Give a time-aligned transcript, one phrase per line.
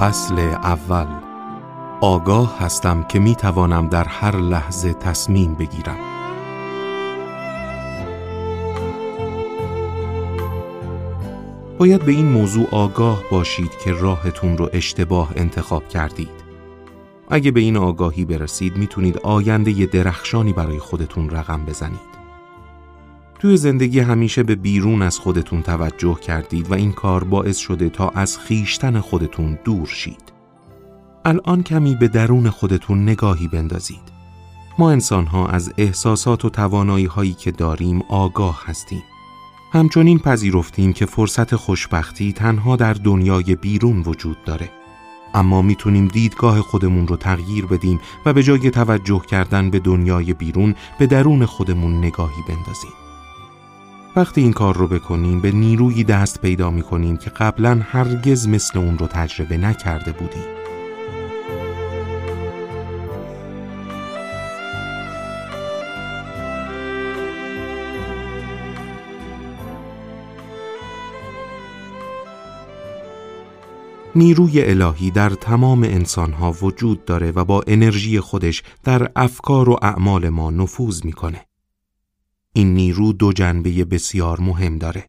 [0.00, 1.06] فصل اول.
[2.00, 5.98] آگاه هستم که می توانم در هر لحظه تصمیم بگیرم.
[11.78, 16.44] باید به این موضوع آگاه باشید که راهتون رو اشتباه انتخاب کردید.
[17.28, 22.09] اگه به این آگاهی برسید می‌تونید آینده درخشانی برای خودتون رقم بزنید.
[23.40, 28.08] توی زندگی همیشه به بیرون از خودتون توجه کردید و این کار باعث شده تا
[28.08, 30.32] از خیشتن خودتون دور شید.
[31.24, 34.12] الان کمی به درون خودتون نگاهی بندازید.
[34.78, 39.02] ما انسان ها از احساسات و توانایی هایی که داریم آگاه هستیم.
[39.72, 44.70] همچنین پذیرفتیم که فرصت خوشبختی تنها در دنیای بیرون وجود داره.
[45.34, 50.74] اما می‌تونیم دیدگاه خودمون رو تغییر بدیم و به جای توجه کردن به دنیای بیرون
[50.98, 52.99] به درون خودمون نگاهی بندازیم.
[54.16, 58.78] وقتی این کار رو بکنیم به نیروی دست پیدا می کنیم که قبلا هرگز مثل
[58.78, 60.42] اون رو تجربه نکرده بودیم.
[74.14, 80.28] نیروی الهی در تمام انسانها وجود داره و با انرژی خودش در افکار و اعمال
[80.28, 81.49] ما نفوذ می‌کنه.
[82.52, 85.06] این نیرو دو جنبه بسیار مهم داره.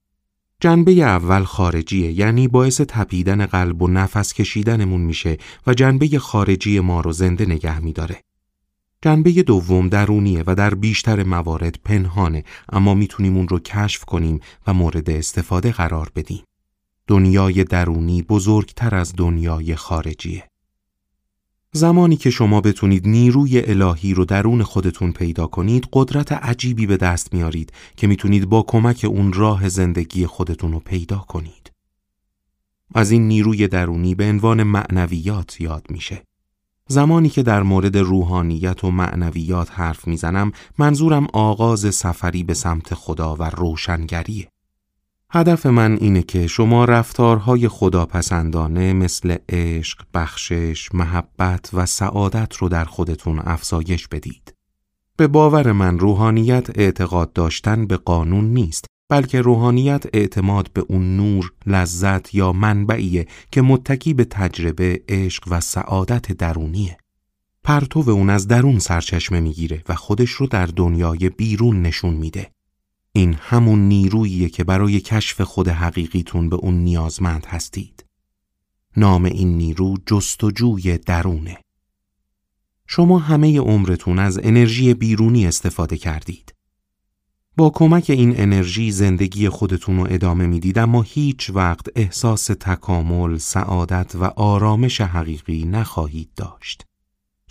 [0.59, 7.01] جنبه اول خارجیه یعنی باعث تپیدن قلب و نفس کشیدنمون میشه و جنبه خارجی ما
[7.01, 8.21] رو زنده نگه میداره.
[9.01, 14.73] جنبه دوم درونیه و در بیشتر موارد پنهانه اما می‌تونیم اون رو کشف کنیم و
[14.73, 16.43] مورد استفاده قرار بدیم.
[17.07, 20.50] دنیای درونی بزرگتر از دنیای خارجیه.
[21.73, 27.33] زمانی که شما بتونید نیروی الهی رو درون خودتون پیدا کنید قدرت عجیبی به دست
[27.33, 31.71] میارید که می‌تونید با کمک اون راه زندگی خودتون رو پیدا کنید.
[32.95, 36.23] از این نیروی درونی به عنوان معنویات یاد میشه.
[36.87, 43.35] زمانی که در مورد روحانیت و معنویات حرف می‌زنم منظورم آغاز سفری به سمت خدا
[43.35, 44.50] و روشنگریه.
[45.33, 52.85] هدف من اینه که شما رفتارهای خداپسندانه مثل عشق، بخشش، محبت و سعادت رو در
[52.85, 54.53] خودتون افزایش بدید.
[55.17, 61.51] به باور من روحانیت اعتقاد داشتن به قانون نیست بلکه روحانیت اعتماد به اون نور،
[61.67, 66.97] لذت یا منبعیه که متکی به تجربه، عشق و سعادت درونیه.
[67.63, 72.51] پرتو اون از درون سرچشمه می‌گیره و خودش رو در دنیای بیرون نشون میده.
[73.13, 78.05] این همون نیروییه که برای کشف خود حقیقیتون به اون نیازمند هستید.
[78.97, 81.57] نام این نیرو جستجوی درونه.
[82.87, 86.55] شما همه عمرتون از انرژی بیرونی استفاده کردید.
[87.57, 94.15] با کمک این انرژی زندگی خودتون رو ادامه می‌دید اما هیچ وقت احساس تکامل، سعادت
[94.15, 96.85] و آرامش حقیقی نخواهید داشت.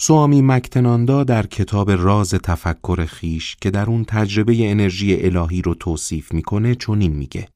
[0.03, 6.33] سوامی مکتناندا در کتاب راز تفکر خیش که در اون تجربه انرژی الهی رو توصیف
[6.33, 7.49] می‌کنه چنین میگه.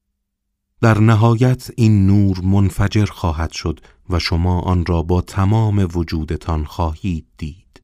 [0.81, 7.27] در نهایت این نور منفجر خواهد شد و شما آن را با تمام وجودتان خواهید
[7.39, 7.83] دید.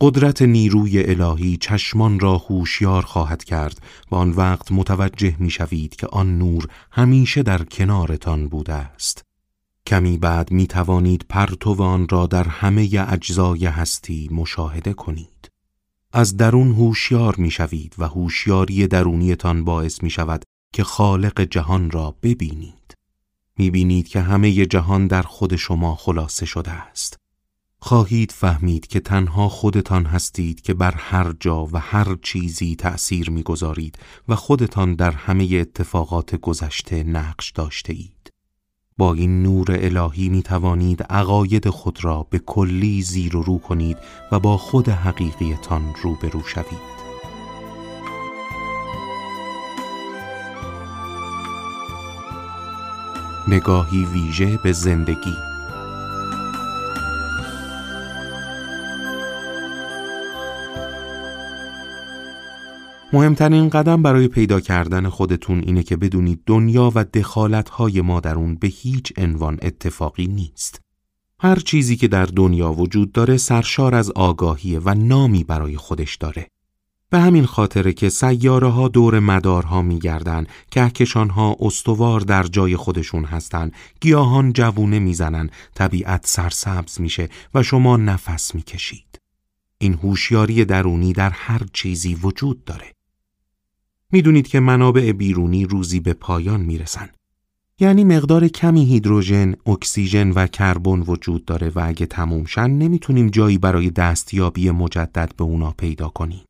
[0.00, 3.80] قدرت نیروی الهی چشمان را هوشیار خواهد کرد
[4.10, 9.27] و آن وقت متوجه می‌شوید که آن نور همیشه در کنارتان بوده است.
[9.88, 15.50] کمی بعد می توانید پرتو را در همه اجزای هستی مشاهده کنید.
[16.12, 22.16] از درون هوشیار می شوید و هوشیاری درونیتان باعث می شود که خالق جهان را
[22.22, 22.94] ببینید.
[23.58, 27.16] می بینید که همه جهان در خود شما خلاصه شده است.
[27.80, 33.98] خواهید فهمید که تنها خودتان هستید که بر هر جا و هر چیزی تأثیر می‌گذارید
[34.28, 38.17] و خودتان در همه اتفاقات گذشته نقش داشته اید.
[38.98, 43.96] با این نور الهی می توانید عقاید خود را به کلی زیر و رو کنید
[44.32, 46.98] و با خود حقیقیتان روبرو شوید.
[53.48, 55.34] نگاهی ویژه به زندگی
[63.12, 68.54] مهمترین قدم برای پیدا کردن خودتون اینه که بدونید دنیا و دخالتهای ما در اون
[68.54, 70.80] به هیچ عنوان اتفاقی نیست.
[71.40, 76.46] هر چیزی که در دنیا وجود داره سرشار از آگاهیه و نامی برای خودش داره.
[77.10, 83.24] به همین خاطره که سیاره ها دور مدارها میگردن، کهکشان ها استوار در جای خودشون
[83.24, 83.70] هستن،
[84.00, 89.20] گیاهان جوونه می‌زنن، طبیعت سرسبز میشه و شما نفس می‌کشید.
[89.78, 92.97] این هوشیاری درونی در هر چیزی وجود داره.
[94.12, 97.08] می‌دونید که منابع بیرونی روزی به پایان می‌رسن.
[97.80, 103.58] یعنی مقدار کمی هیدروژن، اکسیژن و کربن وجود داره و اگه تموم شن نمی‌تونیم جایی
[103.58, 106.40] برای دستیابی مجدد به اونا پیدا کنیم.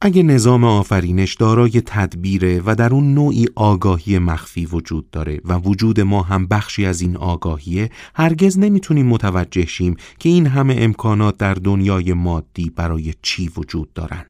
[0.00, 6.00] اگه نظام آفرینش دارای تدبیره و در اون نوعی آگاهی مخفی وجود داره و وجود
[6.00, 11.54] ما هم بخشی از این آگاهیه هرگز نمی‌تونیم متوجه شیم که این همه امکانات در
[11.54, 14.24] دنیای مادی برای چی وجود دارن.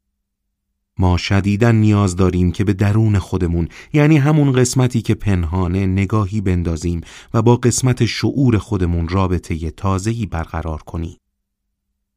[0.99, 7.01] ما شدیدا نیاز داریم که به درون خودمون یعنی همون قسمتی که پنهانه نگاهی بندازیم
[7.35, 11.17] و با قسمت شعور خودمون رابطه تازهی برقرار کنیم.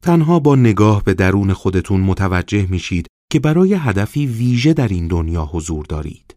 [0.02, 5.44] تنها با نگاه به درون خودتون متوجه میشید که برای هدفی ویژه در این دنیا
[5.44, 6.36] حضور دارید.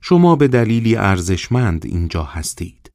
[0.00, 2.92] شما به دلیلی ارزشمند اینجا هستید.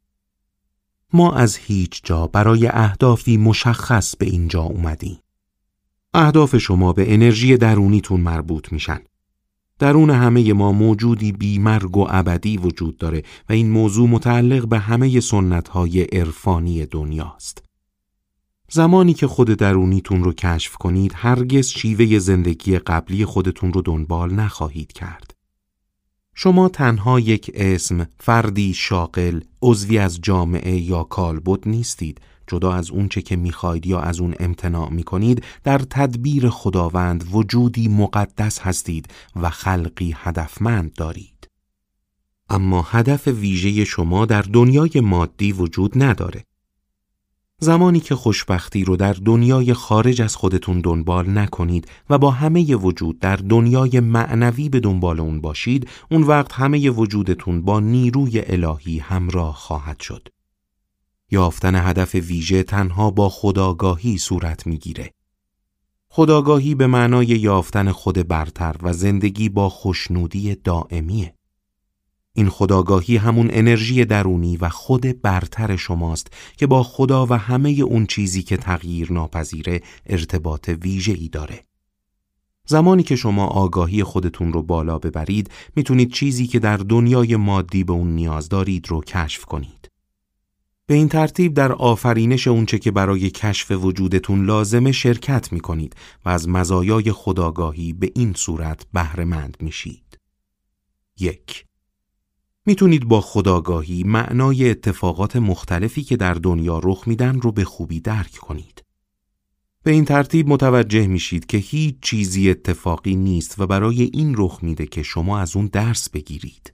[1.14, 5.23] ما از هیچ جا برای اهدافی مشخص به اینجا اومدیم.
[6.14, 9.00] اهداف شما به انرژی درونیتون مربوط میشن.
[9.80, 15.20] درون همه ما موجودی بیمرگ و ابدی وجود داره و این موضوع متعلق به همه
[15.20, 17.64] سنت های عرفانی دنیاست.
[18.70, 24.92] زمانی که خود درونیتون رو کشف کنید هرگز شیوه زندگی قبلی خودتون رو دنبال نخواهید
[24.92, 25.34] کرد.
[26.36, 33.22] شما تنها یک اسم، فردی شاقل، عضوی از جامعه یا کالبد نیستید جدا از اونچه
[33.22, 40.16] که می‌خواید یا از اون امتناع می‌کنید در تدبیر خداوند وجودی مقدس هستید و خلقی
[40.18, 41.50] هدفمند دارید.
[42.50, 46.46] اما هدف ویژه شما در دنیای مادی وجود نداره.
[47.60, 53.20] زمانی که خوشبختی رو در دنیای خارج از خودتون دنبال نکنید و با همه وجود
[53.20, 59.56] در دنیای معنوی به دنبال اون باشید اون وقت همه وجودتون با نیروی الهی همراه
[59.56, 60.33] خواهد شد.
[61.34, 65.14] یافتن هدف ویژه تنها با خداگاهی صورت می‌گیره.
[66.10, 71.34] خداگاهی به معنای یافتن خود برتر و زندگی با خوشنودی دائمیه.
[72.34, 76.28] این خداگاهی همون انرژی درونی و خود برتر شماست
[76.58, 81.66] که با خدا و همه اون چیزی که تغییر ناپذیره ارتباط ویژه ای داره.
[82.68, 87.94] زمانی که شما آگاهی خودتون رو بالا ببرید می‌تونید چیزی که در دنیای مادی به
[87.94, 89.83] اون نیاز دارید رو کشف کنید.
[90.86, 95.96] به این ترتیب در آفرینش اونچه که برای کشف وجودتون لازمه شرکت می کنید
[96.26, 100.20] و از مزایای خداگاهی به این صورت بهرهمند میشید.
[101.20, 101.66] یک
[102.66, 108.32] می‌تونید با خداگاهی معنای اتفاقات مختلفی که در دنیا رخ میدن رو به خوبی درک
[108.32, 108.84] کنید.
[109.84, 114.86] به این ترتیب متوجه میشید که هیچ چیزی اتفاقی نیست و برای این رخ میده
[114.86, 116.73] که شما از اون درس بگیرید.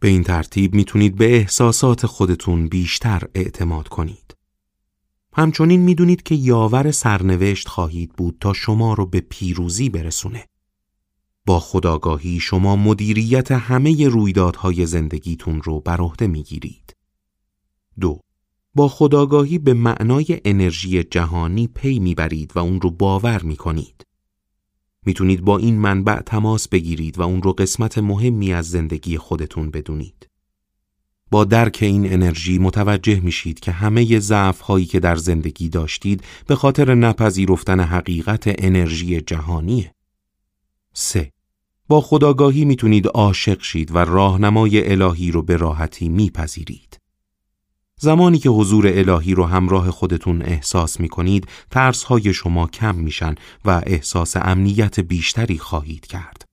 [0.00, 4.36] به این ترتیب می‌تونید به احساسات خودتون بیشتر اعتماد کنید.
[5.32, 10.46] همچنین می‌دونید که یاور سرنوشت خواهید بود تا شما رو به پیروزی برسونه.
[11.46, 16.96] با خداگاهی شما مدیریت همه رویدادهای زندگیتون رو بر عهده می‌گیرید.
[18.00, 18.20] دو
[18.74, 24.04] با خداگاهی به معنای انرژی جهانی پی می‌برید و اون رو باور می‌کنید.
[25.08, 30.28] می‌تونید با این منبع تماس بگیرید و اون رو قسمت مهمی از زندگی خودتون بدونید.
[31.30, 36.54] با درک این انرژی متوجه میشید که همه ضعف هایی که در زندگی داشتید به
[36.54, 39.94] خاطر نپذیرفتن حقیقت انرژی جهانیه.
[40.92, 41.32] 3.
[41.88, 47.00] با خداگاهی می‌تونید عاشق شید و راهنمای الهی رو به راحتی میپذیرید.
[47.98, 53.34] زمانی که حضور الهی رو همراه خودتون احساس می کنید، ترس های شما کم میشن
[53.64, 56.44] و احساس امنیت بیشتری خواهید کرد.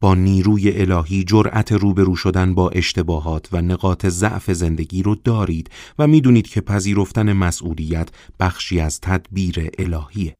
[0.00, 6.06] با نیروی الهی جرأت روبرو شدن با اشتباهات و نقاط ضعف زندگی رو دارید و
[6.06, 8.08] می‌دونید که پذیرفتن مسئولیت
[8.40, 10.36] بخشی از تدبیر الهیه.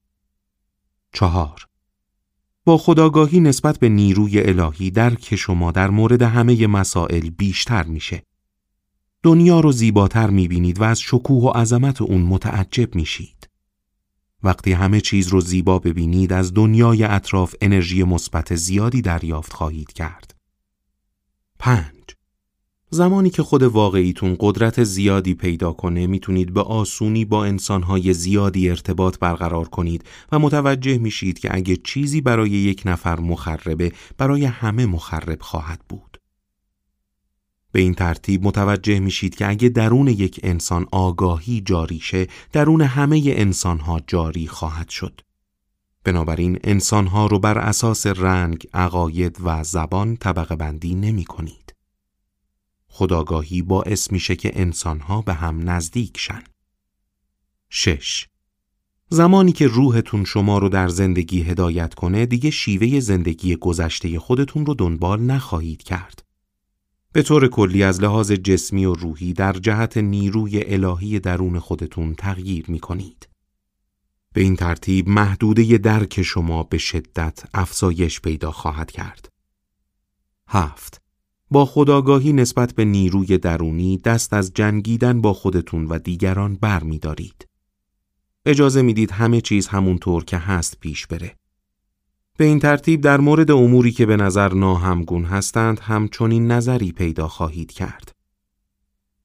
[1.13, 1.67] چهار
[2.65, 8.23] با خداگاهی نسبت به نیروی الهی درک شما در مورد همه مسائل بیشتر میشه.
[9.25, 13.49] دنیا رو زیباتر می‌بینید و از شکوه و عظمت اون متعجب میشید.
[14.43, 20.35] وقتی همه چیز رو زیبا ببینید از دنیای اطراف انرژی مثبت زیادی دریافت خواهید کرد.
[21.59, 21.85] 5.
[22.91, 29.19] زمانی که خود واقعیتون قدرت زیادی پیدا کنه می‌تونید به آسونی با انسانهای زیادی ارتباط
[29.19, 35.43] برقرار کنید و متوجه میشید که اگه چیزی برای یک نفر مخربه برای همه مخرب
[35.43, 36.14] خواهد بود.
[37.75, 43.23] به این ترتیب متوجه میشید که اگه درون یک انسان آگاهی جاری شه درون همه
[43.27, 45.21] انسانها جاری خواهد شد.
[46.05, 51.75] بنابراین انسانها رو بر اساس رنگ، عقاید و زبان طبقه بندی نمی کنید.
[52.89, 56.43] خداگاهی باعث میشه که انسانها به هم نزدیک شن.
[57.71, 58.29] 6.
[59.09, 64.75] زمانی که روحتون شما رو در زندگی هدایت کنه دیگه شیوه زندگی گذشته خودتون رو
[64.75, 66.25] دنبال نخواهید کرد.
[67.15, 72.65] به طور کلی از لحاظ جسمی و روحی در جهت نیروی الهی درون خودتون تغییر
[72.69, 73.29] می کنید.
[74.33, 79.29] به این ترتیب محدوده درک شما به شدت افزایش پیدا خواهد کرد.
[80.49, 81.03] هفت
[81.51, 86.99] با خداگاهی نسبت به نیروی درونی دست از جنگیدن با خودتون و دیگران بر می
[86.99, 87.49] دارید.
[88.47, 91.37] اجازه می‌دید همه چیز همونطور که هست پیش بره.
[92.39, 97.73] به این ترتیب در مورد اموری که به نظر ناهمگون هستند همچنین نظری پیدا خواهید
[97.73, 98.13] کرد.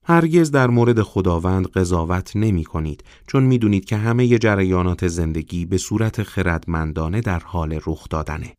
[0.04, 5.78] هرگز در مورد خداوند قضاوت نمی کنید چون می دونید که همه جریانات زندگی به
[5.78, 8.56] صورت خردمندانه در حال رخ دادنه.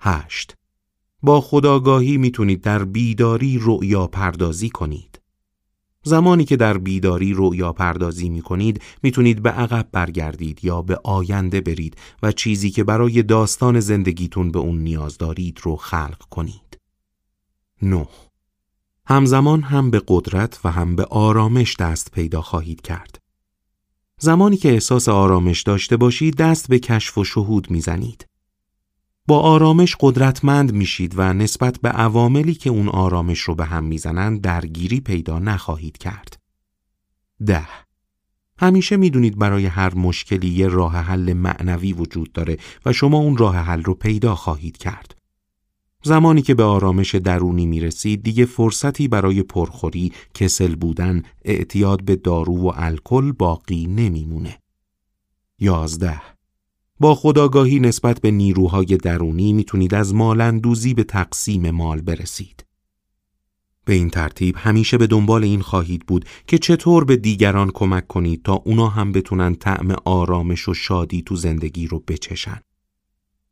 [0.00, 0.56] 8.
[1.22, 5.13] با خداگاهی می تونید در بیداری رؤیا پردازی کنید.
[6.04, 11.00] زمانی که در بیداری رؤیا پردازی می کنید می تونید به عقب برگردید یا به
[11.04, 16.78] آینده برید و چیزی که برای داستان زندگیتون به اون نیاز دارید رو خلق کنید.
[17.82, 18.08] 9.
[19.06, 23.20] همزمان هم به قدرت و هم به آرامش دست پیدا خواهید کرد.
[24.18, 28.26] زمانی که احساس آرامش داشته باشید دست به کشف و شهود می‌زنید.
[29.26, 34.40] با آرامش قدرتمند میشید و نسبت به عواملی که اون آرامش رو به هم می‌زنند
[34.40, 36.40] درگیری پیدا نخواهید کرد.
[37.46, 37.68] ده
[38.58, 43.56] همیشه می‌دونید برای هر مشکلی یه راه حل معنوی وجود داره و شما اون راه
[43.56, 45.14] حل رو پیدا خواهید کرد.
[46.02, 52.16] زمانی که به آرامش درونی می رسید دیگه فرصتی برای پرخوری، کسل بودن، اعتیاد به
[52.16, 54.58] دارو و الکل باقی نمیمونه.
[55.58, 56.33] یازده
[57.04, 62.64] با خداگاهی نسبت به نیروهای درونی می‌تونید از مالندوزی به تقسیم مال برسید.
[63.84, 68.42] به این ترتیب همیشه به دنبال این خواهید بود که چطور به دیگران کمک کنید
[68.42, 72.60] تا اونا هم بتونن طعم آرامش و شادی تو زندگی رو بچشن.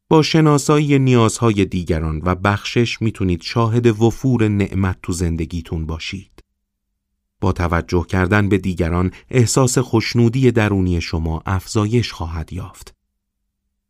[0.09, 6.41] با شناسایی نیازهای دیگران و بخشش می‌تونید شاهد وفور نعمت تو زندگیتون باشید.
[7.41, 13.02] با توجه کردن به دیگران احساس خوشنودی درونی شما افزایش خواهد یافت.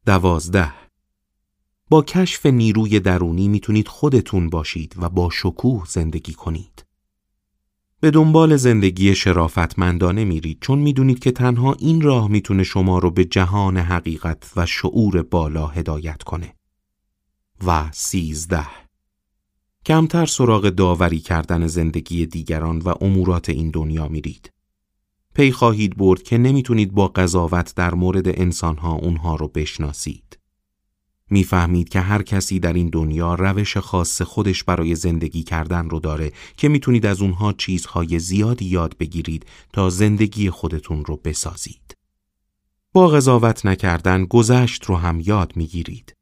[0.07, 0.73] دوازده
[1.91, 6.87] با کشف نیروی درونی می‌تونید خودتون باشید و با شکوه زندگی کنید.
[8.01, 13.25] به دنبال زندگی شرافتمندانه میرید چون می‌دونید که تنها این راه می‌تونه شما رو به
[13.25, 16.55] جهان حقیقت و شعور بالا هدایت کنه.
[17.67, 18.67] و سیزده
[19.87, 24.53] کمتر سراغ داوری کردن زندگی دیگران و امورات این دنیا میرید.
[25.35, 30.39] پی خواهید برد که نمی‌تونید با قضاوت در مورد انسانها اونها رو بشناسید.
[31.31, 36.33] می‌فهمید که هر کسی در این دنیا روش خاص خودش برای زندگی کردن رو داره
[36.57, 41.97] که می‌تونید از اونها چیزهای زیادی یاد بگیرید تا زندگی خودتون رو بسازید.
[42.93, 46.17] با قضاوت نکردن گذشت رو هم یاد می‌گیرید.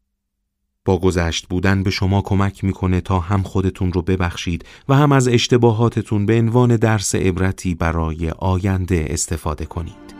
[0.84, 5.28] با گذشت بودن به شما کمک می‌کنه تا هم خودتون رو ببخشید و هم از
[5.28, 10.10] اشتباهاتتون به عنوان درس عبرتی برای آینده استفاده کنید.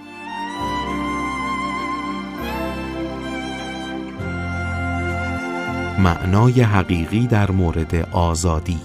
[5.98, 8.78] معنای حقیقی در مورد آزادی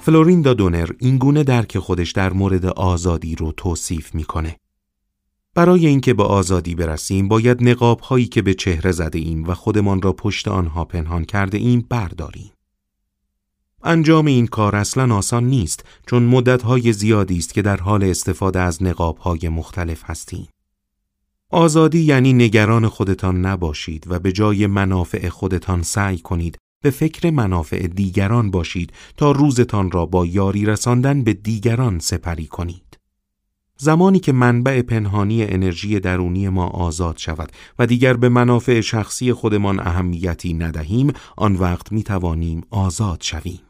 [0.00, 4.56] فلوریندا دونر اینگونه درک خودش در مورد آزادی رو توصیف می‌کنه.
[5.54, 10.02] برای اینکه به آزادی برسیم باید نقاب هایی که به چهره زده ایم و خودمان
[10.02, 12.52] را پشت آنها پنهان کرده ایم برداریم.
[13.82, 18.60] انجام این کار اصلا آسان نیست چون مدت های زیادی است که در حال استفاده
[18.60, 20.48] از نقاب های مختلف هستیم.
[21.50, 27.86] آزادی یعنی نگران خودتان نباشید و به جای منافع خودتان سعی کنید به فکر منافع
[27.86, 32.89] دیگران باشید تا روزتان را با یاری رساندن به دیگران سپری کنید.
[33.82, 39.80] زمانی که منبع پنهانی انرژی درونی ما آزاد شود و دیگر به منافع شخصی خودمان
[39.80, 43.60] اهمیتی ندهیم آن وقت می توانیم آزاد شویم.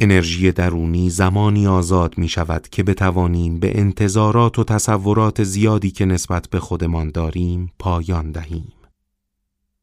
[0.00, 6.48] انرژی درونی زمانی آزاد می شود که بتوانیم به انتظارات و تصورات زیادی که نسبت
[6.50, 8.72] به خودمان داریم پایان دهیم.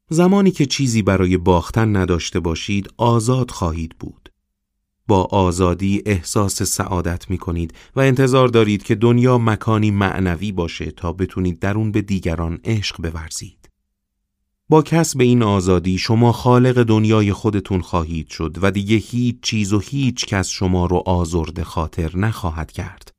[0.09, 4.20] زمانی که چیزی برای باختن نداشته باشید آزاد خواهید بود.
[5.07, 11.13] با آزادی احساس سعادت می کنید و انتظار دارید که دنیا مکانی معنوی باشه تا
[11.13, 13.69] بتونید در اون به دیگران عشق بورزید.
[14.69, 19.79] با کسب این آزادی شما خالق دنیای خودتون خواهید شد و دیگه هیچ چیز و
[19.79, 23.13] هیچ کس شما رو آزرد خاطر نخواهد کرد.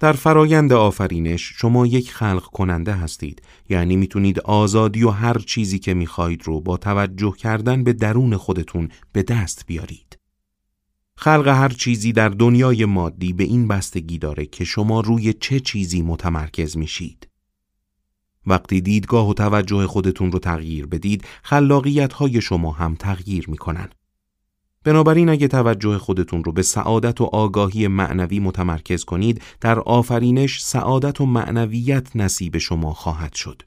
[0.00, 5.94] در فرایند آفرینش شما یک خلق کننده هستید یعنی می‌تونید آزادی و هر چیزی که
[5.94, 10.18] می‌خواهید رو با توجه کردن به درون خودتون به دست بیارید.
[11.16, 16.02] خلق هر چیزی در دنیای مادی به این بستگی داره که شما روی چه چیزی
[16.02, 17.28] متمرکز میشید.
[18.46, 23.88] وقتی دیدگاه و توجه خودتون رو تغییر بدید، خلاقیت های شما هم تغییر می‌کنن.
[24.84, 31.20] بنابراین اگه توجه خودتون رو به سعادت و آگاهی معنوی متمرکز کنید، در آفرینش سعادت
[31.20, 33.62] و معنویت نصیب شما خواهد شد.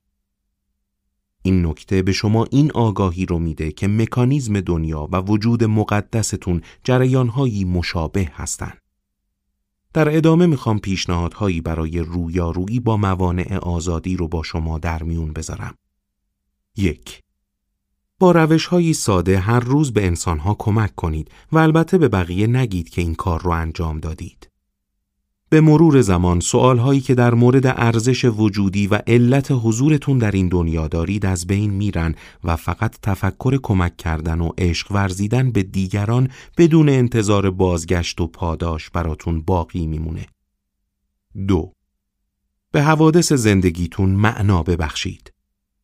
[1.47, 7.65] این نکته به شما این آگاهی رو میده که مکانیزم دنیا و وجود مقدستون جریانهایی
[7.65, 8.81] مشابه هستند.
[9.93, 15.75] در ادامه می‌خوام پیشنهادهایی برای رویارویی با موانع آزادی رو با شما در میون بذارم.
[16.77, 17.23] یک
[18.19, 23.01] با روش ساده هر روز به انسانها کمک کنید و البته به بقیه نگید که
[23.01, 24.49] این کار رو انجام دادید.
[25.49, 30.87] به مرور زمان سوالهایی که در مورد ارزش وجودی و علت حضورتون در این دنیا
[30.87, 36.89] دارید از بین میرن و فقط تفکر کمک کردن و عشق ورزیدن به دیگران بدون
[36.89, 40.25] انتظار بازگشت و پاداش براتون باقی میمونه.
[41.47, 41.73] دو
[42.71, 45.33] به حوادث زندگیتون معنا ببخشید.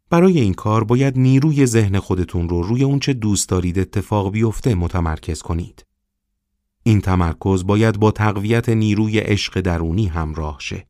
[0.09, 5.41] برای این کار باید نیروی ذهن خودتون رو روی اونچه دوست دارید اتفاق بیفته متمرکز
[5.41, 5.85] کنید.
[6.83, 10.87] این تمرکز باید با تقویت نیروی عشق درونی همراه شه.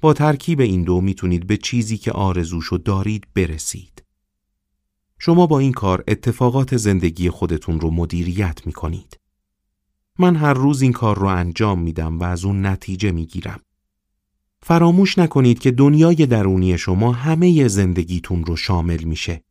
[0.00, 4.04] با ترکیب این دو می‌تونید به چیزی که آرزوشو دارید برسید.
[5.18, 9.20] شما با این کار اتفاقات زندگی خودتون رو مدیریت می‌کنید.
[10.18, 13.60] من هر روز این کار رو انجام میدم و از اون نتیجه می‌گیرم.
[14.62, 19.42] فراموش نکنید که دنیای درونی شما همه زندگیتون رو شامل میشه.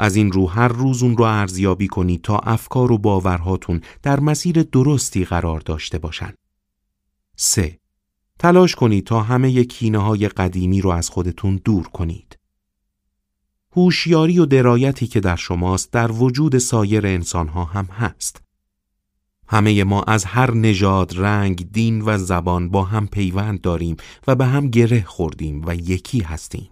[0.00, 4.62] از این رو هر روز اون رو ارزیابی کنید تا افکار و باورهاتون در مسیر
[4.62, 6.32] درستی قرار داشته باشن.
[7.36, 7.78] 3.
[8.38, 12.38] تلاش کنید تا همه کینه های قدیمی رو از خودتون دور کنید.
[13.76, 18.42] هوشیاری و درایتی که در شماست در وجود سایر انسانها هم هست.
[19.48, 24.46] همه ما از هر نژاد، رنگ، دین و زبان با هم پیوند داریم و به
[24.46, 26.70] هم گره خوردیم و یکی هستیم.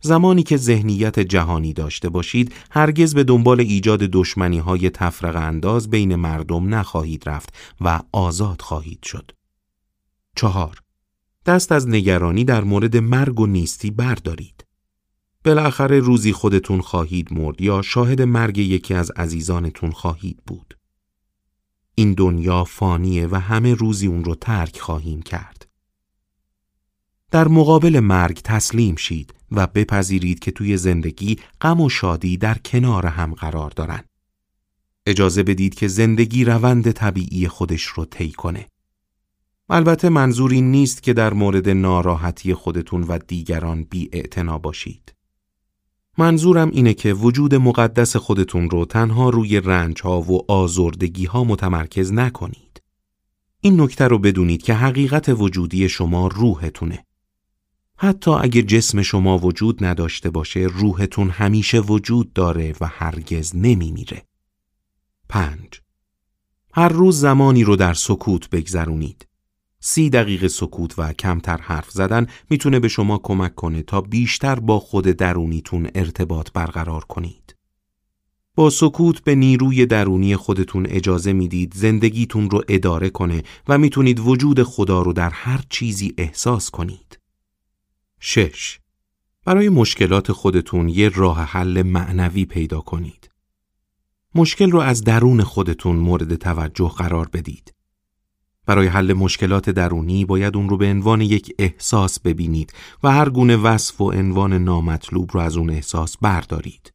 [0.00, 6.14] زمانی که ذهنیت جهانی داشته باشید هرگز به دنبال ایجاد دشمنی های تفرق انداز بین
[6.14, 9.30] مردم نخواهید رفت و آزاد خواهید شد.
[10.36, 10.80] چهار
[11.46, 14.66] دست از نگرانی در مورد مرگ و نیستی بردارید.
[15.44, 20.78] بالاخره روزی خودتون خواهید مرد یا شاهد مرگ یکی از عزیزانتون خواهید بود.
[21.94, 25.55] این دنیا فانیه و همه روزی اون رو ترک خواهیم کرد.
[27.30, 33.06] در مقابل مرگ تسلیم شید و بپذیرید که توی زندگی غم و شادی در کنار
[33.06, 34.04] هم قرار دارن.
[35.06, 38.66] اجازه بدید که زندگی روند طبیعی خودش رو طی کنه.
[39.68, 44.10] البته منظور نیست که در مورد ناراحتی خودتون و دیگران بی
[44.62, 45.14] باشید.
[46.18, 52.12] منظورم اینه که وجود مقدس خودتون رو تنها روی رنج ها و آزردگی ها متمرکز
[52.12, 52.82] نکنید.
[53.60, 57.04] این نکته رو بدونید که حقیقت وجودی شما روحتونه.
[57.98, 64.22] حتی اگه جسم شما وجود نداشته باشه روحتون همیشه وجود داره و هرگز نمیمیره.
[65.28, 65.80] پنج
[66.72, 69.26] هر روز زمانی رو در سکوت بگذرونید.
[69.80, 74.78] سی دقیقه سکوت و کمتر حرف زدن می‌تونه به شما کمک کنه تا بیشتر با
[74.78, 77.56] خود درونیتون ارتباط برقرار کنید.
[78.54, 84.62] با سکوت به نیروی درونی خودتون اجازه می‌دید زندگیتون رو اداره کنه و می‌تونید وجود
[84.62, 87.18] خدا رو در هر چیزی احساس کنید.
[88.20, 88.78] 6.
[89.44, 93.30] برای مشکلات خودتون یه راه حل معنوی پیدا کنید.
[94.34, 97.74] مشکل رو از درون خودتون مورد توجه قرار بدید.
[98.66, 103.56] برای حل مشکلات درونی باید اون رو به عنوان یک احساس ببینید و هر گونه
[103.56, 106.92] وصف و عنوان نامطلوب رو از اون احساس بردارید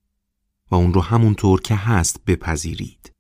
[0.72, 3.14] و اون رو همونطور که هست بپذیرید.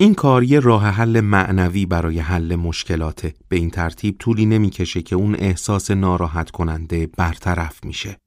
[0.00, 5.16] این کار یه راه حل معنوی برای حل مشکلاته به این ترتیب طولی نمی‌کشه که
[5.16, 8.18] اون احساس ناراحت کننده برطرف میشه.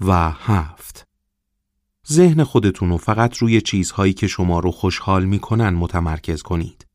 [0.00, 1.06] و هفت.
[2.08, 6.86] ذهن خودتون رو فقط روی چیزهایی که شما رو خوشحال می‌کنن متمرکز کنید.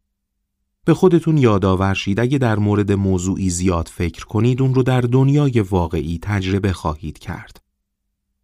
[0.85, 5.59] به خودتون یادآور شید اگه در مورد موضوعی زیاد فکر کنید اون رو در دنیای
[5.59, 7.62] واقعی تجربه خواهید کرد.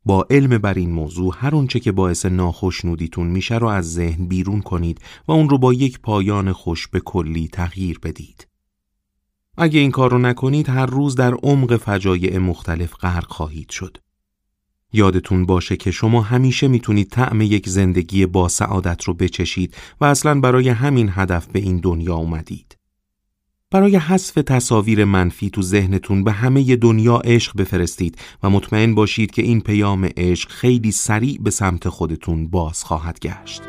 [0.09, 4.61] با علم بر این موضوع هر اونچه که باعث ناخشنودیتون میشه رو از ذهن بیرون
[4.61, 8.47] کنید و اون رو با یک پایان خوش به کلی تغییر بدید.
[9.57, 13.97] اگه این کار رو نکنید هر روز در عمق فجایع مختلف غرق خواهید شد.
[14.93, 20.39] یادتون باشه که شما همیشه می‌تونید طعم یک زندگی با سعادت رو بچشید و اصلا
[20.39, 22.78] برای همین هدف به این دنیا اومدید.
[23.71, 29.41] برای حذف تصاویر منفی تو ذهنتون به همه دنیا عشق بفرستید و مطمئن باشید که
[29.41, 33.61] این پیام عشق خیلی سریع به سمت خودتون باز خواهد گشت.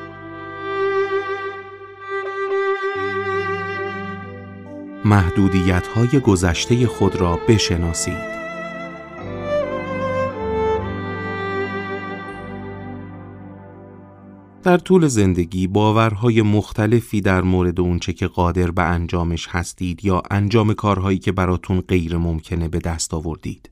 [5.04, 8.39] محدودیت های گذشته خود را بشناسید.
[14.62, 20.74] در طول زندگی باورهای مختلفی در مورد اونچه که قادر به انجامش هستید یا انجام
[20.74, 23.70] کارهایی که براتون غیر ممکنه به دست آوردید.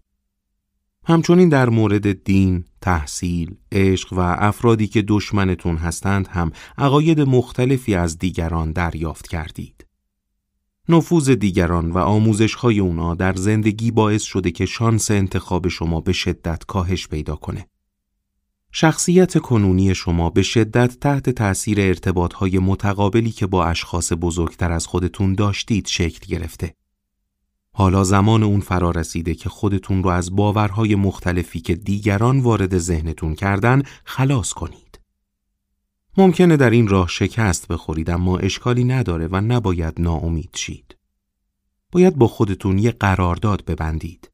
[1.04, 8.18] همچنین در مورد دین، تحصیل، عشق و افرادی که دشمنتون هستند هم عقاید مختلفی از
[8.18, 9.86] دیگران دریافت کردید.
[10.88, 16.12] نفوذ دیگران و آموزش های اونا در زندگی باعث شده که شانس انتخاب شما به
[16.12, 17.66] شدت کاهش پیدا کنه.
[18.72, 24.86] شخصیت کنونی شما به شدت تحت تأثیر ارتباط های متقابلی که با اشخاص بزرگتر از
[24.86, 26.74] خودتون داشتید شکل گرفته.
[27.72, 33.34] حالا زمان اون فرا رسیده که خودتون رو از باورهای مختلفی که دیگران وارد ذهنتون
[33.34, 35.00] کردن خلاص کنید.
[36.16, 40.96] ممکنه در این راه شکست بخورید اما اشکالی نداره و نباید ناامید شید.
[41.92, 44.27] باید با خودتون یه قرارداد ببندید.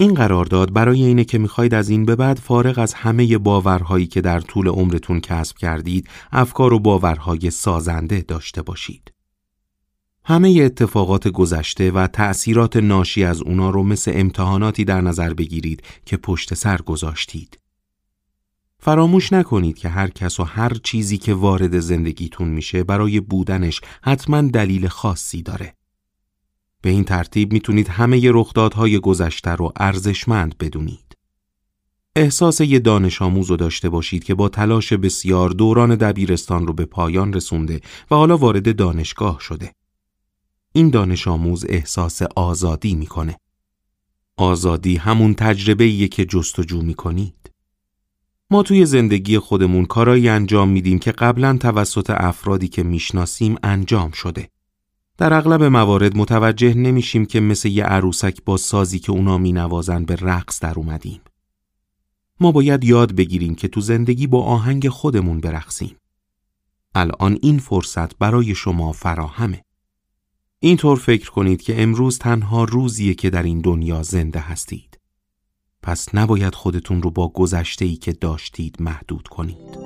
[0.00, 4.20] این قرارداد برای اینه که می‌خواید از این به بعد فارغ از همه باورهایی که
[4.20, 9.12] در طول عمرتون کسب کردید، افکار و باورهای سازنده داشته باشید.
[10.24, 16.16] همه اتفاقات گذشته و تأثیرات ناشی از اونا رو مثل امتحاناتی در نظر بگیرید که
[16.16, 17.58] پشت سر گذاشتید.
[18.78, 24.42] فراموش نکنید که هر کس و هر چیزی که وارد زندگیتون میشه برای بودنش حتما
[24.42, 25.74] دلیل خاصی داره.
[26.82, 31.16] به این ترتیب می‌تونید همه رخدادهای گذشته رو ارزشمند بدونید.
[32.16, 36.84] احساس یه دانش آموز رو داشته باشید که با تلاش بسیار دوران دبیرستان رو به
[36.84, 39.74] پایان رسونده و حالا وارد دانشگاه شده.
[40.72, 43.36] این دانش آموز احساس آزادی می‌کنه.
[44.36, 47.52] آزادی همون تجربه که جستجو می‌کنید.
[48.50, 54.48] ما توی زندگی خودمون کارایی انجام میدیم که قبلا توسط افرادی که می‌شناسیم انجام شده.
[55.20, 60.16] در اغلب موارد متوجه نمیشیم که مثل یه عروسک با سازی که اونا مینوازن به
[60.16, 61.20] رقص در اومدیم.
[62.40, 65.96] ما باید یاد بگیریم که تو زندگی با آهنگ خودمون برقصیم.
[66.94, 69.64] الان این فرصت برای شما فراهمه.
[70.60, 74.98] اینطور فکر کنید که امروز تنها روزیه که در این دنیا زنده هستید.
[75.82, 79.78] پس نباید خودتون رو با گذشته ای که داشتید محدود کنید.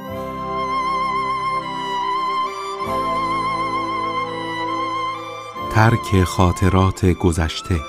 [5.74, 7.80] ترک خاطرات گذشته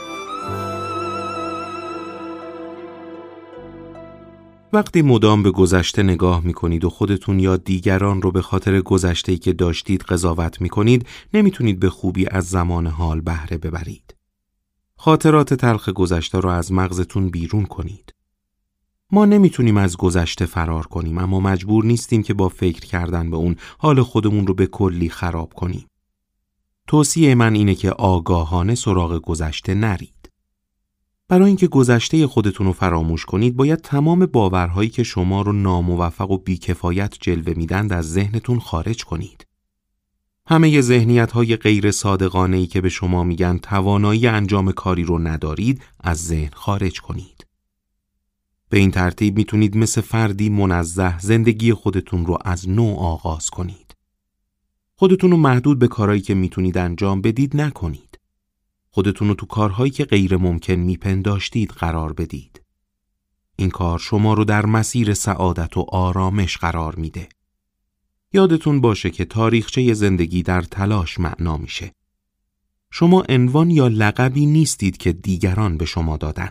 [4.74, 9.38] وقتی مدام به گذشته نگاه می کنید و خودتون یا دیگران رو به خاطر گذشته
[9.38, 14.16] که داشتید قضاوت می کنید نمی‌تونید به خوبی از زمان حال بهره ببرید.
[14.98, 18.14] خاطرات تلخ گذشته رو از مغزتون بیرون کنید.
[19.12, 23.56] ما نمی‌تونیم از گذشته فرار کنیم اما مجبور نیستیم که با فکر کردن به اون
[23.78, 25.86] حال خودمون رو به کلی خراب کنیم.
[26.88, 30.32] توصیه من اینه که آگاهانه سراغ گذشته نرید.
[31.28, 36.38] برای اینکه گذشته خودتون رو فراموش کنید باید تمام باورهایی که شما رو ناموفق و
[36.38, 39.48] بیکفایت جلوه میدند از ذهنتون خارج کنید.
[40.48, 45.82] همه ذهنیت های غیر صادقانه ای که به شما میگن توانایی انجام کاری رو ندارید
[46.00, 47.46] از ذهن خارج کنید.
[48.70, 53.85] به این ترتیب می‌تونید مثل فردی منزه زندگی خودتون رو از نو آغاز کنید.
[54.98, 58.20] خودتون رو محدود به کارهایی که می‌تونید انجام بدید نکنید.
[58.90, 62.62] خودتون رو تو کارهایی که غیر ممکن میپنداشتید قرار بدید.
[63.56, 67.30] این کار شما رو در مسیر سعادت و آرامش قرار میده.
[68.34, 71.92] یادتون باشه که تاریخچه زندگی در تلاش معنا میشه.
[72.92, 76.50] شما عنوان یا لقبی نیستید که دیگران به شما دادن.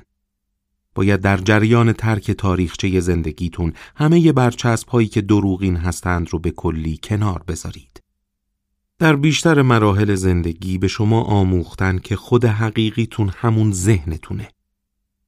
[0.95, 6.99] باید در جریان ترک تاریخچه زندگیتون همه برچسب هایی که دروغین هستند رو به کلی
[7.03, 8.04] کنار بذارید.
[8.99, 14.49] در بیشتر مراحل زندگی به شما آموختن که خود حقیقیتون همون ذهنتونه.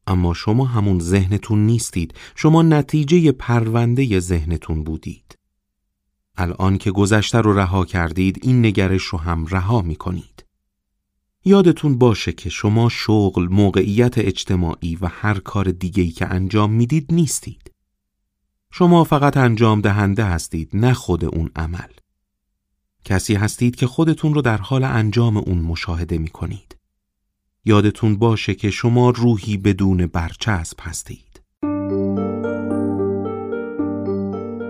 [0.07, 5.39] اما شما همون ذهنتون نیستید، شما نتیجه پرونده ذهنتون بودید.
[6.37, 10.45] الان که گذشته رو رها کردید این نگرش رو هم رها می کنید.
[11.45, 17.73] یادتون باشه که شما شغل، موقعیت اجتماعی و هر کار دیگهی که انجام می‌دید نیستید.
[18.71, 21.89] شما فقط انجام دهنده هستید نه خود اون عمل.
[23.07, 26.77] کسی هستید که خودتون رو در حال انجام اون مشاهده می کنید.
[27.65, 31.43] یادتون باشه که شما روحی بدون برچسب هستید.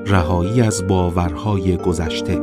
[0.07, 2.43] رهایی از باورهای گذشته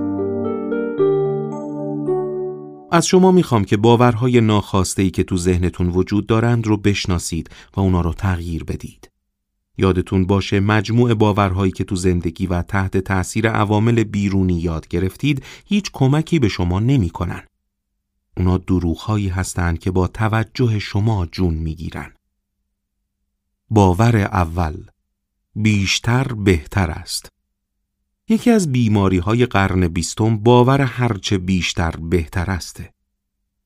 [2.91, 8.01] از شما می‌خوام که باورهای ناخواسته‌ای که تو ذهنتون وجود دارند رو بشناسید و اونا
[8.01, 9.12] رو تغییر بدید.
[9.77, 15.89] یادتون باشه مجموع باورهایی که تو زندگی و تحت تأثیر عوامل بیرونی یاد گرفتید هیچ
[15.93, 17.43] کمکی به شما نمی‌کنن.
[18.37, 22.13] اونا دروغهایی هستند که با توجه شما جون می‌گیرن.
[23.69, 24.85] باور اول
[25.55, 27.29] بیشتر بهتر است.
[28.29, 32.83] یکی از بیماری های قرن بیستم باور هرچه بیشتر بهتر است.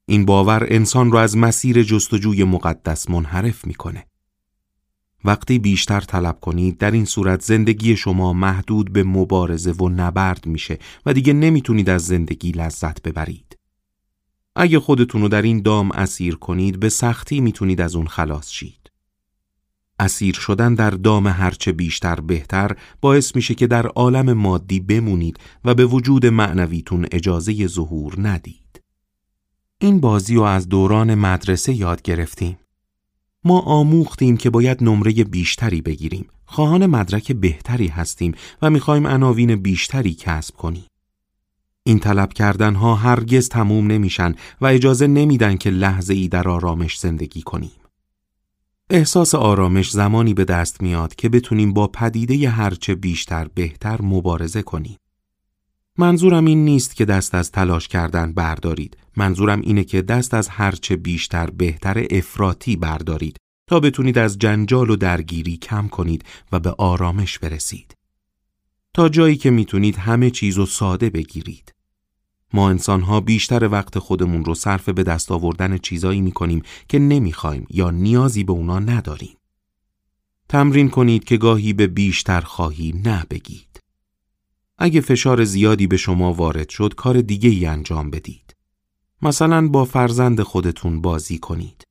[0.05, 4.05] این باور انسان را از مسیر جستجوی مقدس منحرف می‌کنه.
[5.27, 10.79] وقتی بیشتر طلب کنید در این صورت زندگی شما محدود به مبارزه و نبرد میشه
[11.05, 13.57] و دیگه نمی‌تونید از زندگی لذت ببرید.
[14.55, 18.91] اگه خودتون رو در این دام اسیر کنید به سختی می‌تونید از اون خلاص شید.
[19.99, 25.73] اسیر شدن در دام هرچه بیشتر بهتر باعث میشه که در عالم مادی بمونید و
[25.73, 28.81] به وجود معنویتون اجازه ظهور ندید.
[29.79, 32.57] این بازی رو از دوران مدرسه یاد گرفتیم.
[33.43, 36.27] ما آموختیم که باید نمره بیشتری بگیریم.
[36.45, 40.85] خواهان مدرک بهتری هستیم و می‌خوایم عناوین بیشتری کسب کنیم.
[41.83, 46.99] این طلب کردن ها هرگز تموم نمیشن و اجازه نمیدن که لحظه ای در آرامش
[46.99, 47.71] زندگی کنیم.
[48.89, 54.97] احساس آرامش زمانی به دست میاد که بتونیم با پدیده هرچه بیشتر بهتر مبارزه کنیم.
[55.99, 58.97] منظورم این نیست که دست از تلاش کردن بردارید.
[59.15, 64.95] منظورم اینه که دست از هرچه بیشتر بهتر افراطی بردارید تا بتونید از جنجال و
[64.95, 67.93] درگیری کم کنید و به آرامش برسید.
[68.93, 71.73] تا جایی که می‌تونید همه چیز ساده بگیرید.
[72.53, 76.99] ما انسان ها بیشتر وقت خودمون رو صرف به دست آوردن چیزایی می کنیم که
[76.99, 79.37] نمی‌خوایم یا نیازی به اونا نداریم.
[80.49, 83.25] تمرین کنید که گاهی به بیشتر خواهی نه.
[84.77, 88.55] اگه فشار زیادی به شما وارد شد کار دیگه ای انجام بدید.
[89.21, 91.83] مثلا با فرزند خودتون بازی کنید.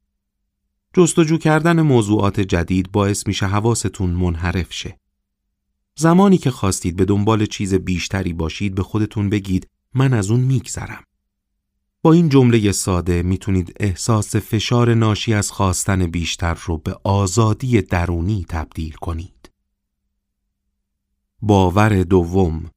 [0.95, 4.99] جستجو کردن موضوعات جدید باعث میشه حواستون منحرف شه.
[5.99, 11.05] زمانی که خواستید به دنبال چیز بیشتری باشید به خودتون بگید من از اون میگذرم.
[12.03, 18.47] با این جمله ساده می‌تونید احساس فشار ناشی از خواستن بیشتر رو به آزادی درونی
[18.49, 19.53] تبدیل کنید.
[21.43, 22.71] باور دوم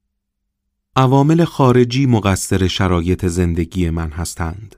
[0.99, 4.75] عوامل خارجی مقصر شرایط زندگی من هستند.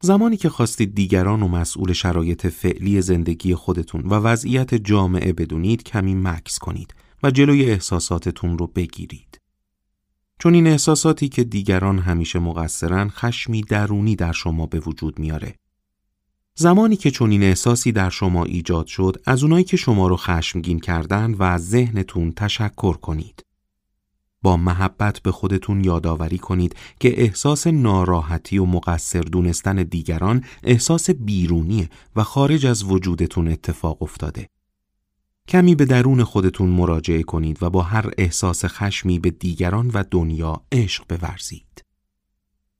[0.00, 6.14] زمانی که خواستید دیگران و مسئول شرایط فعلی زندگی خودتون و وضعیت جامعه بدونید کمی
[6.14, 9.40] مکس کنید و جلوی احساساتتون رو بگیرید.
[10.38, 15.54] چون این احساساتی که دیگران همیشه مقصرن خشمی درونی در شما به وجود میاره.
[16.54, 20.80] زمانی که چون این احساسی در شما ایجاد شد از اونایی که شما رو خشمگین
[20.80, 23.51] کردن و از ذهنتون تشکر کنید.
[24.42, 31.88] با محبت به خودتون یادآوری کنید که احساس ناراحتی و مقصر دونستن دیگران احساس بیرونیه
[32.16, 34.48] و خارج از وجودتون اتفاق افتاده.
[35.48, 40.62] کمی به درون خودتون مراجعه کنید و با هر احساس خشمی به دیگران و دنیا
[40.72, 41.84] عشق بورزید.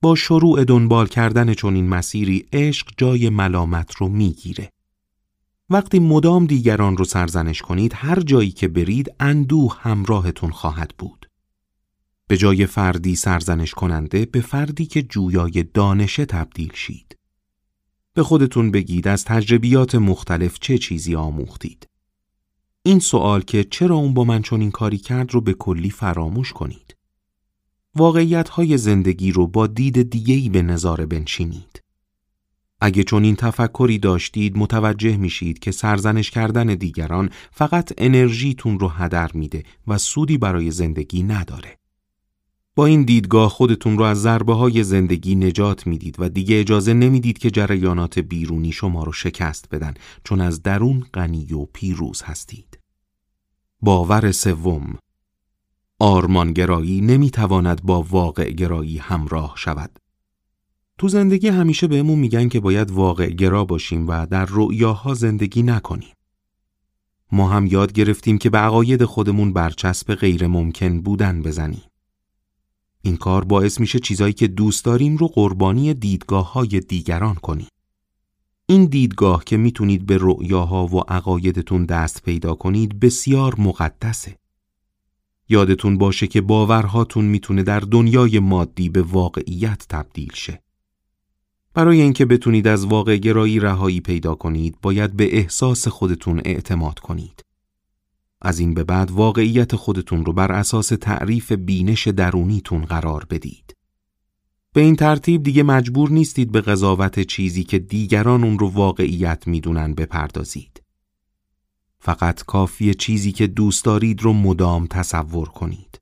[0.02, 4.70] با شروع دنبال کردن چنین مسیری عشق جای ملامت رو می‌گیره.
[5.70, 11.26] وقتی مدام دیگران رو سرزنش کنید هر جایی که برید اندوه همراهتون خواهد بود.
[12.32, 17.18] به جای فردی سرزنش کننده به فردی که جویای دانشه تبدیل شید.
[18.14, 21.88] به خودتون بگید از تجربیات مختلف چه چیزی آموختید.
[22.82, 26.52] این سوال که چرا اون با من چون این کاری کرد رو به کلی فراموش
[26.52, 26.96] کنید.
[27.94, 31.82] واقعیت های زندگی رو با دید دیگهی به نظاره بنشینید.
[32.80, 39.30] اگه چون این تفکری داشتید متوجه میشید که سرزنش کردن دیگران فقط انرژیتون رو هدر
[39.34, 41.81] میده و سودی برای زندگی نداره.
[42.74, 47.38] با این دیدگاه خودتون رو از ضربه های زندگی نجات می‌دید و دیگه اجازه نمی‌دید
[47.38, 52.78] که جریانات بیرونی شما رو شکست بدن چون از درون غنی و پیروز هستید.
[53.80, 54.98] باور سوم
[55.98, 59.98] آرمانگرایی نمی‌تواند با واقع گرایی همراه شود.
[60.98, 66.14] تو زندگی همیشه بهمون میگن که باید واقع گرا باشیم و در رؤیاها زندگی نکنیم.
[67.32, 71.82] ما هم یاد گرفتیم که به عقاید خودمون برچسب غیر ممکن بودن بزنیم.
[73.02, 77.66] این کار باعث میشه چیزایی که دوست داریم رو قربانی دیدگاه های دیگران کنیم.
[78.66, 84.38] این دیدگاه که می‌تونید به رؤیاها و عقایدتون دست پیدا کنید بسیار مقدسه.
[85.48, 90.62] یادتون باشه که باورهاتون می‌تونه در دنیای مادی به واقعیت تبدیل شه.
[91.74, 97.44] برای اینکه بتونید از واقع گرایی رهایی پیدا کنید باید به احساس خودتون اعتماد کنید.
[98.44, 103.76] از این به بعد واقعیت خودتون رو بر اساس تعریف بینش درونیتون قرار بدید.
[104.72, 109.94] به این ترتیب دیگه مجبور نیستید به قضاوت چیزی که دیگران اون رو واقعیت می‌دونن
[109.94, 110.82] بپردازید.
[111.98, 116.00] فقط کافی چیزی که دوست دارید رو مدام تصور کنید.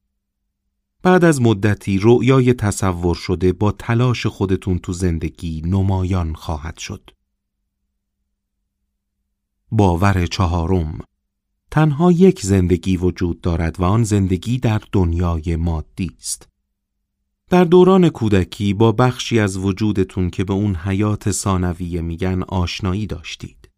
[1.03, 7.11] بعد از مدتی رؤیای تصور شده با تلاش خودتون تو زندگی نمایان خواهد شد.
[9.71, 10.99] باور چهارم
[11.71, 16.49] تنها یک زندگی وجود دارد و آن زندگی در دنیای مادی است.
[17.51, 23.71] در دوران کودکی با بخشی از وجودتون که به اون حیات ثانویه میگن آشنایی داشتید.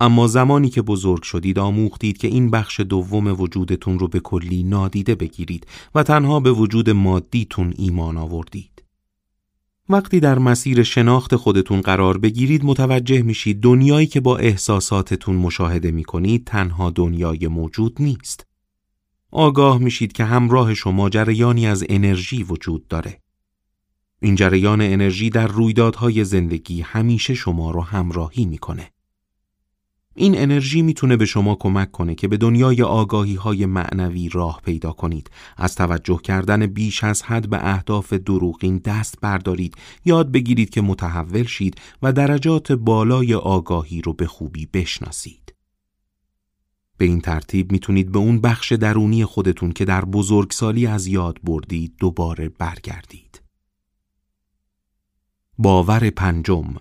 [0.00, 5.14] اما زمانی که بزرگ شدید آموختید که این بخش دوم وجودتون رو به کلی نادیده
[5.14, 8.69] بگیرید و تنها به وجود مادیتون ایمان آوردید.
[9.92, 16.44] وقتی در مسیر شناخت خودتون قرار بگیرید متوجه میشید دنیایی که با احساساتتون مشاهده می‌کنید
[16.44, 18.46] تنها دنیای موجود نیست.
[19.30, 23.20] آگاه میشید که همراه شما جریانی از انرژی وجود داره.
[24.22, 28.90] این جریان انرژی در رویدادهای زندگی همیشه شما رو همراهی می‌کنه.
[30.20, 34.92] این انرژی می‌تونه به شما کمک کنه که به دنیای آگاهی های معنوی راه پیدا
[34.92, 35.30] کنید.
[35.56, 39.74] از توجه کردن بیش از حد به اهداف دروغین دست بردارید.
[40.04, 45.54] یاد بگیرید که متحول شید و درجات بالای آگاهی رو به خوبی بشناسید.
[46.96, 51.94] به این ترتیب می‌تونید به اون بخش درونی خودتون که در بزرگسالی از یاد بردید
[51.98, 53.42] دوباره برگردید.
[55.58, 56.74] باور پنجم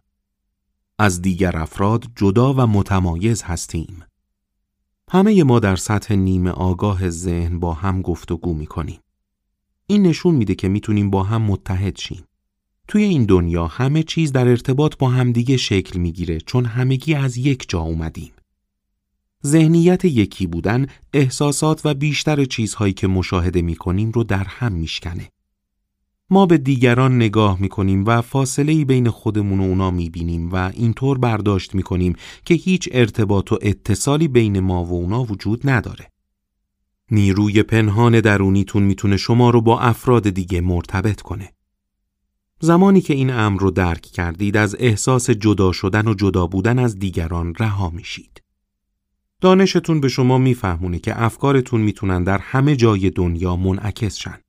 [1.02, 4.04] از دیگر افراد جدا و متمایز هستیم.
[5.12, 9.00] همه ما در سطح نیمه آگاه ذهن با هم گفتگو می کنیم.
[9.88, 12.24] این نشون میده که می‌تونیم با هم متحد شیم.
[12.88, 17.70] توی این دنیا همه چیز در ارتباط با همدیگه شکل می‌گیره چون همگی از یک
[17.70, 18.32] جا اومدیم.
[19.46, 25.30] ذهنیت یکی بودن احساسات و بیشتر چیزهایی که مشاهده می‌کنیم رو در هم میشکنه.
[26.32, 31.76] ما به دیگران نگاه می‌کنیم و فاصله بین خودمون و اونا می‌بینیم و اینطور برداشت
[31.76, 32.16] می‌کنیم
[32.46, 36.12] که هیچ ارتباط و اتصالی بین ما و اونا وجود نداره.
[37.12, 41.54] نیروی پنهان درونیتون می‌تونه شما رو با افراد دیگه مرتبط کنه.
[42.60, 47.00] زمانی که این امر رو درک کردید از احساس جدا شدن و جدا بودن از
[47.00, 48.42] دیگران رها میشید.
[49.42, 54.40] دانشتون به شما میفهمونه که افکارتون می‌تونن در همه جای دنیا منعکس شن.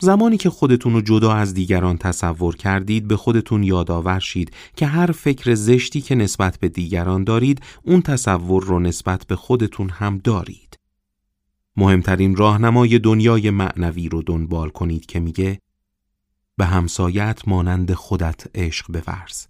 [0.00, 5.12] زمانی که خودتون رو جدا از دیگران تصور کردید به خودتون یادآور شید که هر
[5.12, 10.78] فکر زشتی که نسبت به دیگران دارید اون تصور رو نسبت به خودتون هم دارید.
[11.76, 15.60] مهمترین راهنمای دنیای معنوی رو دنبال کنید که میگه
[16.56, 19.46] به همسایت مانند خودت عشق بورز.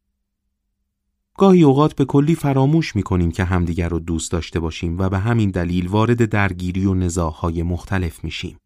[1.39, 5.51] گاهی اوقات به کلی فراموش می‌کنیم که همدیگر رو دوست داشته باشیم و به همین
[5.51, 8.59] دلیل وارد درگیری و نزاعهای مختلف میشیم.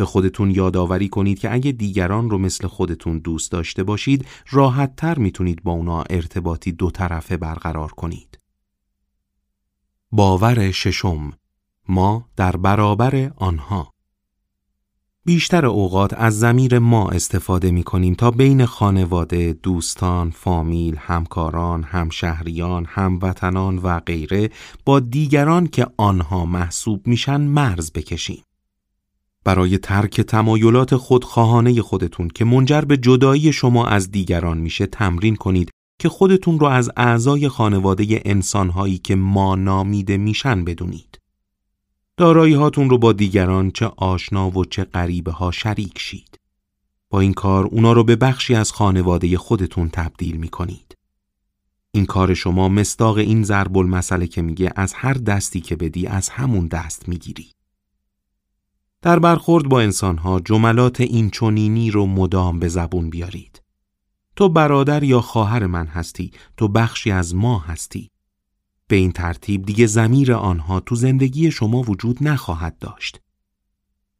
[0.00, 5.18] به خودتون یادآوری کنید که اگه دیگران رو مثل خودتون دوست داشته باشید راحت تر
[5.18, 8.38] می‌تونید با اونا ارتباطی دو طرفه برقرار کنید.
[10.12, 11.32] باور ششم
[11.88, 13.90] ما در برابر آنها
[15.24, 22.84] بیشتر اوقات از زمیر ما استفاده می کنیم تا بین خانواده، دوستان، فامیل، همکاران، همشهریان،
[22.88, 24.50] هموطنان و غیره
[24.84, 28.42] با دیگران که آنها محسوب میشن مرز بکشیم.
[29.44, 35.70] برای ترک تمایلات خودخواهانه خودتون که منجر به جدایی شما از دیگران میشه تمرین کنید
[35.98, 41.18] که خودتون رو از اعضای خانواده انسانهایی که ما نامیده میشن بدونید.
[42.16, 46.38] دارایی هاتون رو با دیگران چه آشنا و چه غریبه ها شریک شید.
[47.10, 50.94] با این کار اونا رو به بخشی از خانواده خودتون تبدیل می کنید.
[51.92, 56.28] این کار شما مستاق این ضرب المثله که میگه از هر دستی که بدی از
[56.28, 57.46] همون دست می‌گیری.
[59.02, 63.62] در برخورد با انسانها جملات این چونینی رو مدام به زبون بیارید.
[64.36, 68.10] تو برادر یا خواهر من هستی، تو بخشی از ما هستی.
[68.88, 73.20] به این ترتیب دیگه زمیر آنها تو زندگی شما وجود نخواهد داشت.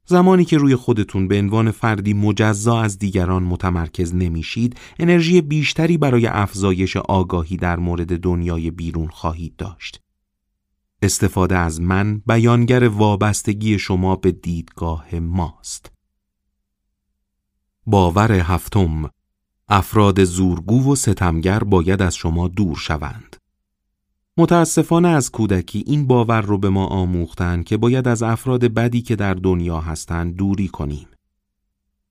[0.06, 6.26] زمانی که روی خودتون به عنوان فردی مجزا از دیگران متمرکز نمیشید، انرژی بیشتری برای
[6.26, 10.00] افزایش آگاهی در مورد دنیای بیرون خواهید داشت.
[11.02, 15.92] استفاده از من بیانگر وابستگی شما به دیدگاه ماست.
[17.86, 19.10] باور هفتم
[19.68, 23.36] افراد زورگو و ستمگر باید از شما دور شوند.
[24.36, 29.16] متاسفانه از کودکی این باور رو به ما آموختن که باید از افراد بدی که
[29.16, 31.08] در دنیا هستند دوری کنیم.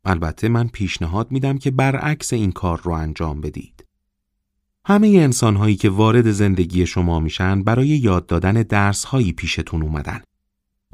[0.05, 3.85] البته من پیشنهاد میدم که برعکس این کار رو انجام بدید.
[4.89, 10.21] همه انسان هایی که وارد زندگی شما میشن برای یاد دادن درس هایی پیشتون اومدن.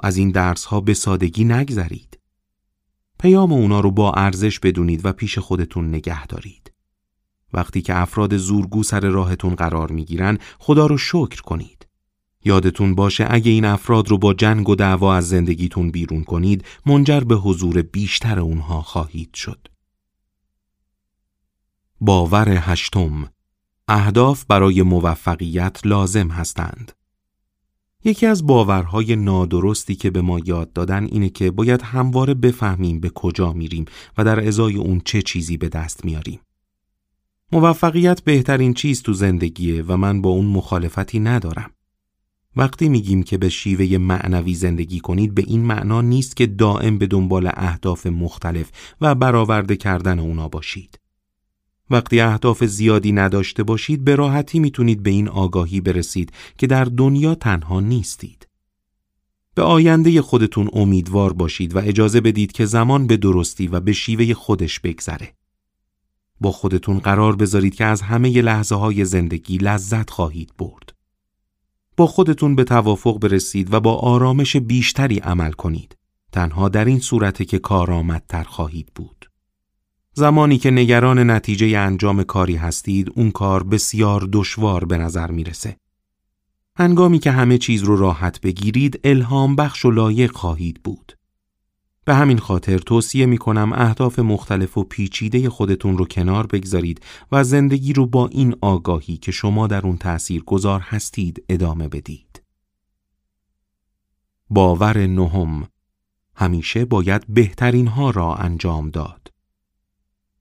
[0.03, 2.19] از این درس ها به سادگی نگذرید.
[3.19, 6.71] پیام اونا رو با ارزش بدونید و پیش خودتون نگه دارید.
[7.53, 11.87] وقتی که افراد زورگو سر راهتون قرار می‌گیرن خدا رو شکر کنید.
[12.45, 17.19] یادتون باشه اگه این افراد رو با جنگ و دعوا از زندگیتون بیرون کنید منجر
[17.19, 19.67] به حضور بیشتر اونها خواهید شد.
[22.01, 23.34] باور هشتم
[23.87, 26.91] اهداف برای موفقیت لازم هستند.
[28.03, 33.09] یکی از باورهای نادرستی که به ما یاد دادن اینه که باید همواره بفهمیم به
[33.09, 33.85] کجا میریم
[34.17, 36.39] و در ازای اون چه چیزی به دست میاریم.
[37.51, 41.71] موفقیت بهترین چیز تو زندگیه و من با اون مخالفتی ندارم.
[42.55, 47.07] وقتی میگیم که به شیوه معنوی زندگی کنید به این معنا نیست که دائم به
[47.07, 48.71] دنبال اهداف مختلف
[49.01, 50.99] و برآورده کردن اونا باشید.
[51.89, 57.35] وقتی اهداف زیادی نداشته باشید به راحتی می‌تونید به این آگاهی برسید که در دنیا
[57.35, 58.47] تنها نیستید.
[59.55, 64.33] به آینده خودتون امیدوار باشید و اجازه بدید که زمان به درستی و به شیوه
[64.33, 65.33] خودش بگذره.
[66.41, 70.93] با خودتون قرار بذارید که از همه لحظه های زندگی لذت خواهید برد.
[71.97, 75.97] با خودتون به توافق برسید و با آرامش بیشتری عمل کنید.
[76.31, 79.29] تنها در این صورته که کارآمدتر خواهید بود.
[80.17, 85.77] زمانی که نگران نتیجه انجام کاری هستید، اون کار بسیار دشوار به نظر می‌رسه.
[86.75, 91.17] هنگامی که همه چیز رو راحت بگیرید، الهام بخش و لایق خواهید بود.
[92.05, 97.01] به همین خاطر توصیه می کنم اهداف مختلف و پیچیده خودتون رو کنار بگذارید
[97.31, 102.41] و زندگی رو با این آگاهی که شما در اون تأثیر گذار هستید ادامه بدید.
[104.49, 105.67] باور نهم
[106.35, 109.34] همیشه باید بهترین ها را انجام داد.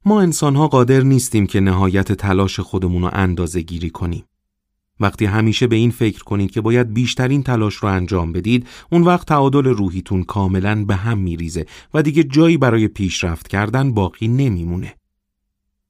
[0.06, 4.24] ما انسان ها قادر نیستیم که نهایت تلاش خودمون رو اندازه گیری کنیم.
[5.00, 9.26] وقتی همیشه به این فکر کنید که باید بیشترین تلاش رو انجام بدید اون وقت
[9.26, 14.94] تعادل روحیتون کاملا به هم میریزه و دیگه جایی برای پیشرفت کردن باقی نمیمونه.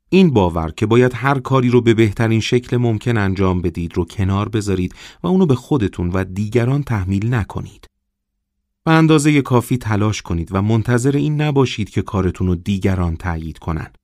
[0.09, 4.49] این باور که باید هر کاری رو به بهترین شکل ممکن انجام بدید رو کنار
[4.49, 7.87] بذارید و اونو به خودتون و دیگران تحمیل نکنید.
[8.85, 13.99] به اندازه کافی تلاش کنید و منتظر این نباشید که کارتون رو دیگران تایید کنند.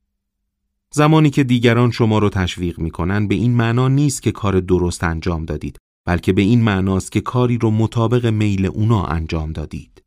[0.94, 5.44] زمانی که دیگران شما رو تشویق می‌کنن به این معنا نیست که کار درست انجام
[5.44, 10.02] دادید بلکه به این معناست که کاری رو مطابق میل اونا انجام دادید.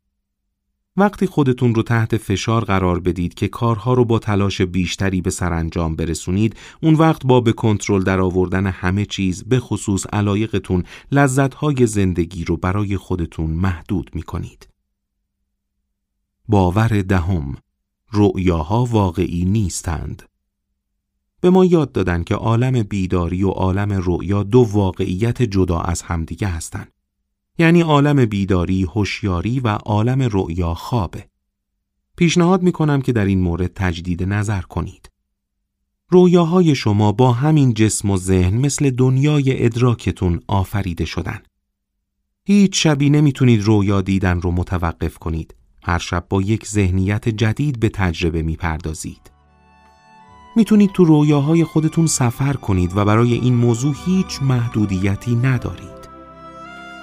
[0.96, 5.96] وقتی خودتون رو تحت فشار قرار بدید که کارها رو با تلاش بیشتری به سرانجام
[5.96, 12.44] برسونید اون وقت با به کنترل در آوردن همه چیز به خصوص علایقتون لذتهای زندگی
[12.44, 14.68] رو برای خودتون محدود می کنید.
[16.48, 17.56] باور دهم
[18.12, 20.22] رؤیاها واقعی نیستند
[21.44, 26.48] به ما یاد دادن که عالم بیداری و عالم رؤیا دو واقعیت جدا از همدیگه
[26.48, 26.92] هستند.
[27.58, 31.24] یعنی عالم بیداری هوشیاری و عالم رؤیا خوابه.
[32.16, 35.10] پیشنهاد می کنم که در این مورد تجدید نظر کنید.
[36.08, 41.40] رویاهای شما با همین جسم و ذهن مثل دنیای ادراکتون آفریده شدن.
[42.44, 45.54] هیچ شبی نمی‌تونید رویا دیدن رو متوقف کنید.
[45.82, 49.33] هر شب با یک ذهنیت جدید به تجربه می‌پردازید.
[50.56, 55.94] می‌تونید تو رویاهای خودتون سفر کنید و برای این موضوع هیچ محدودیتی ندارید.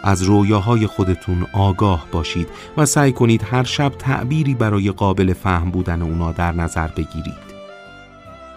[0.04, 2.47] از رویاهای خودتون آگاه باشید
[2.78, 7.52] و سعی کنید هر شب تعبیری برای قابل فهم بودن اونا در نظر بگیرید.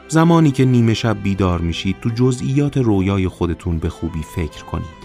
[0.08, 5.04] زمانی که نیمه شب بیدار میشید تو جزئیات رویای خودتون به خوبی فکر کنید.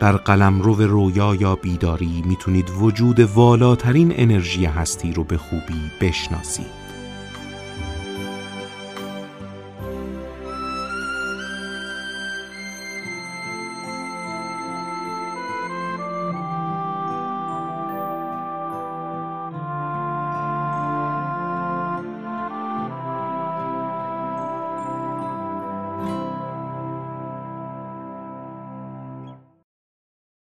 [0.00, 6.83] در قلم رو رویا یا بیداری می‌تونید وجود والاترین انرژی هستی رو به خوبی بشناسید.